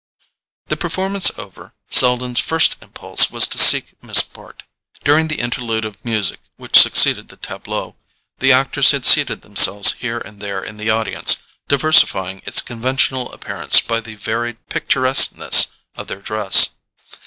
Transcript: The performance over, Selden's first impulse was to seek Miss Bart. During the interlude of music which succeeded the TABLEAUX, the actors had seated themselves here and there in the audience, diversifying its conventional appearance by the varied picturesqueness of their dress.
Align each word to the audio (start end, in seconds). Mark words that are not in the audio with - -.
The 0.65 0.77
performance 0.77 1.29
over, 1.37 1.73
Selden's 1.91 2.39
first 2.39 2.75
impulse 2.81 3.29
was 3.29 3.45
to 3.45 3.59
seek 3.59 3.93
Miss 4.01 4.23
Bart. 4.23 4.63
During 5.03 5.27
the 5.27 5.37
interlude 5.39 5.85
of 5.85 6.03
music 6.03 6.39
which 6.57 6.79
succeeded 6.79 7.27
the 7.27 7.37
TABLEAUX, 7.37 7.93
the 8.39 8.51
actors 8.51 8.89
had 8.89 9.05
seated 9.05 9.43
themselves 9.43 9.91
here 9.99 10.17
and 10.17 10.39
there 10.39 10.63
in 10.63 10.77
the 10.77 10.89
audience, 10.89 11.43
diversifying 11.67 12.41
its 12.47 12.61
conventional 12.61 13.31
appearance 13.31 13.79
by 13.79 13.99
the 14.01 14.15
varied 14.15 14.57
picturesqueness 14.69 15.67
of 15.95 16.07
their 16.07 16.19
dress. 16.21 16.69